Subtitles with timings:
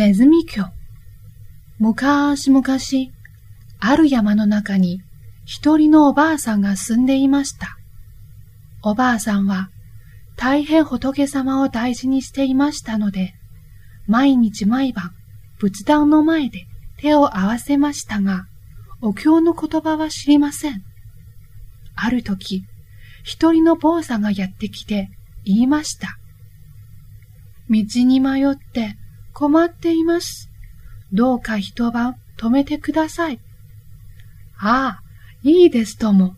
[0.00, 0.64] ネズミ教。
[1.78, 2.64] 昔々、
[3.80, 5.02] ある山の中に
[5.44, 7.76] 一人のおばあさんが住んでいました。
[8.82, 9.68] おばあさんは
[10.36, 13.34] 大変仏様を大事にしていましたので、
[14.06, 15.12] 毎日毎晩
[15.58, 18.46] 仏壇の前で手を合わせましたが、
[19.02, 20.82] お経の言葉は知りません。
[21.94, 22.64] ある時、
[23.22, 25.10] 一人の坊さんがやってきて
[25.44, 26.16] 言いました。
[27.68, 28.96] 道に迷って
[29.32, 30.50] 困っています。
[31.12, 33.40] どうか一晩止めてください。
[34.58, 35.02] ああ、
[35.42, 36.36] いいですとも。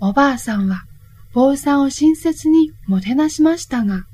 [0.00, 0.84] おばあさんは
[1.32, 4.04] 坊さんを親切にもてなしましたが、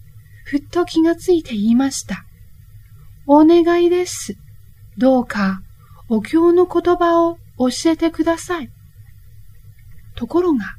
[0.44, 2.24] ふっと気がついて言いました。
[3.26, 4.36] お願いです。
[4.96, 5.60] どうか、
[6.08, 8.70] お経の言葉を教えてください。
[10.14, 10.76] ところが、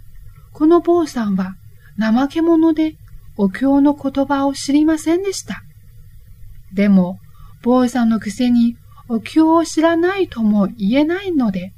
[0.53, 1.55] この坊さんは
[1.99, 2.95] 怠け者で
[3.37, 5.61] お経の言葉を知りませんでした。
[6.73, 7.19] でも、
[7.61, 8.77] 坊さんのくせに
[9.07, 11.73] お経を知らないとも言えないので、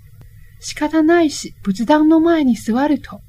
[0.59, 3.21] 仕方ないし仏壇の前に座ると、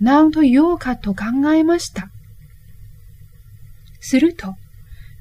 [0.00, 2.10] 何と言おうかと考えました。
[4.00, 4.54] すると、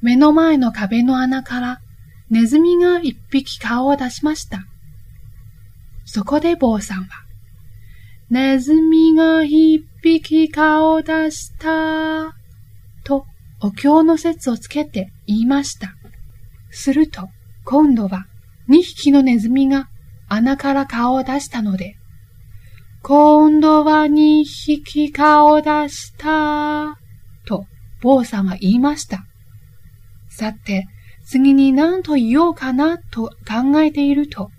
[0.02, 1.82] 目の前の壁の穴から
[2.30, 4.60] ネズミが一匹顔を出しました。
[6.06, 7.06] そこで坊さんは、
[8.30, 12.36] ネズミが一匹顔を出した、
[13.04, 13.26] と
[13.60, 15.99] お経の説をつけて言いました。
[16.72, 17.30] すると、
[17.66, 18.26] 今度は
[18.68, 19.90] 二匹のネズミが
[20.28, 21.96] 穴から顔を出したので、
[23.02, 26.98] 今度は二匹顔を出した。
[27.46, 27.66] と、
[28.02, 29.26] 坊さんは言いました。
[30.30, 30.86] さて、
[31.26, 34.50] 次に何と言おうかなと考えていると、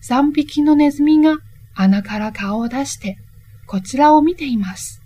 [0.00, 1.36] 三匹のネズミが
[1.74, 3.16] 穴から顔を出して、
[3.66, 5.00] こちらを見ています。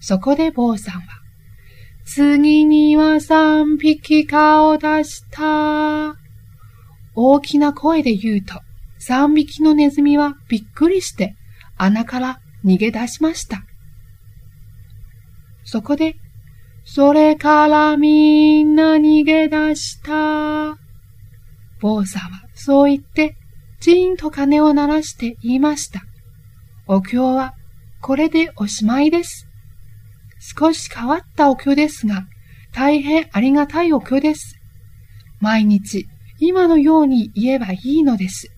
[0.00, 1.02] そこで坊さんは、
[2.06, 6.14] 次には三匹顔出した。
[7.16, 8.60] 大きな声で言うと、
[8.98, 11.34] 三匹のネズミはびっくりして
[11.76, 13.64] 穴から逃げ出しました。
[15.64, 16.14] そこで、
[16.84, 20.78] それからみんな逃げ出した。
[21.80, 23.36] 坊さんはそう言って、
[23.80, 26.02] チンと鐘を鳴らして言いました。
[26.86, 27.54] お経は
[28.00, 29.45] これでおしまいです。
[30.38, 32.26] 少し変わったお経ですが、
[32.72, 34.56] 大変ありがたいお経です。
[35.40, 36.06] 毎日
[36.38, 38.50] 今のように言えばいいのです。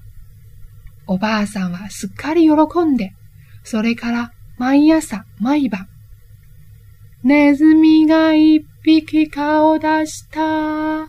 [1.07, 3.13] おばあさんはすっかり喜んで、
[3.63, 5.87] それから毎朝毎晩、
[7.23, 11.09] ネズミが一匹顔出した。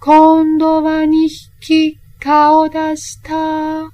[0.00, 1.28] 今度は二
[1.60, 3.90] 匹顔出した。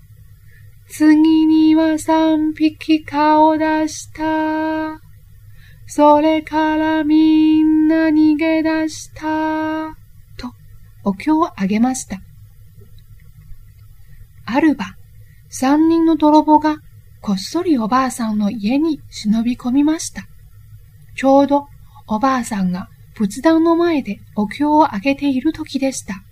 [0.88, 5.00] 次には三匹顔出した。
[5.94, 9.94] それからみんな逃げ出した。
[10.38, 10.54] と、
[11.04, 12.22] お経をあげました。
[14.46, 14.94] ある晩、
[15.50, 16.78] 三人の泥棒が
[17.20, 20.22] こっそりおばあさんの家に忍び込みました。
[21.14, 21.66] ちょうど
[22.06, 26.22] おばあさんが仏壇の前でお経をあげている時でした。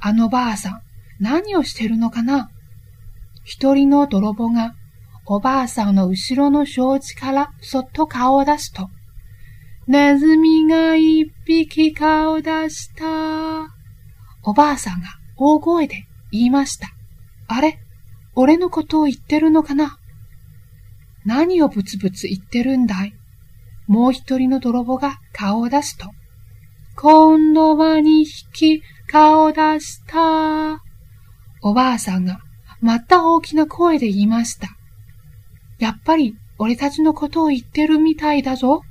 [0.00, 0.80] あのばあさん、
[1.20, 2.48] 何をしてるのかな？
[3.44, 4.72] 一人の泥棒が
[5.30, 8.88] おばあさんの後ろの障子からそっと顔を出すと、
[9.86, 13.04] ネズミが一匹顔を出した。
[14.42, 16.88] おばあさんが大声で言いました。
[17.46, 17.78] あれ？
[18.36, 19.98] 俺のことを言ってるのかな？
[21.26, 23.12] 何をブツブツ言ってるんだい？
[23.86, 26.10] もう一人の泥棒が顔を出すと、
[26.96, 30.82] 今度は二匹顔を出した。
[31.60, 32.38] おばあさんが
[32.80, 34.68] また大きな声で言いました。
[35.78, 38.82] やっぱり俺たちのことを言ってるみたいだぞ。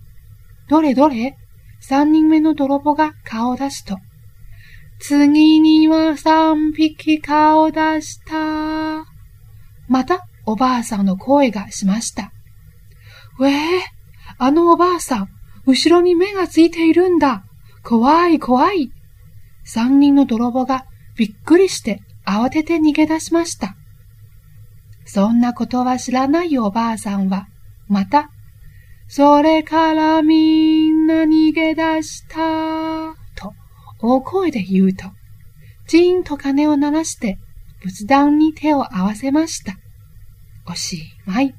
[0.70, 1.38] どれどれ？
[1.80, 4.00] 三人目の泥棒が顔を出すと、
[5.00, 9.06] 次には三匹顔出した。
[9.88, 12.32] またおばあさんの声がしました。
[13.40, 13.82] うええ
[14.40, 15.30] あのおばあさん、
[15.66, 17.44] 後ろに目がついているんだ。
[17.84, 18.92] 怖い怖い。
[19.64, 20.86] 三人の泥棒が
[21.16, 23.77] びっくりして慌てて逃げ出しました。
[25.08, 27.48] そんなことは知らないおばあさんは、
[27.88, 28.30] また、
[29.08, 33.16] それからみんな逃げ出した。
[33.36, 33.54] と
[34.02, 35.06] 大声で言うと、
[35.88, 37.40] ジーンと鐘を鳴らして
[37.82, 39.78] 仏壇に手を合わせました。
[40.70, 41.56] おしまい。